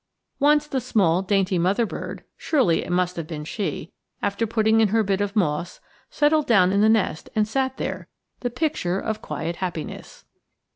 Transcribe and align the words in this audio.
Once 0.39 0.65
the 0.65 0.81
small, 0.81 1.21
dainty 1.21 1.59
mother 1.59 1.85
bird, 1.85 2.23
surely 2.35 2.83
it 2.83 2.91
must 2.91 3.17
have 3.17 3.27
been 3.27 3.43
she, 3.45 3.91
after 4.19 4.47
putting 4.47 4.81
in 4.81 4.87
her 4.87 5.03
bit 5.03 5.21
of 5.21 5.35
moss, 5.35 5.79
settled 6.09 6.47
down 6.47 6.71
in 6.71 6.81
the 6.81 6.89
nest 6.89 7.29
and 7.35 7.47
sat 7.47 7.77
there 7.77 8.07
the 8.39 8.49
picture 8.49 8.97
of 8.97 9.21
quiet 9.21 9.57
happiness. 9.57 10.25